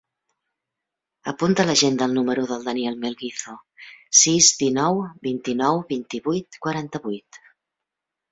Apunta 1.31 1.61
a 1.63 1.65
l'agenda 1.69 2.07
el 2.09 2.15
número 2.19 2.45
del 2.51 2.63
Daniel 2.69 2.95
Melguizo: 3.03 3.53
sis, 4.21 4.49
dinou, 4.63 4.97
vint-i-nou, 5.29 5.83
vint-i-vuit, 5.93 6.59
quaranta-vuit. 6.67 7.41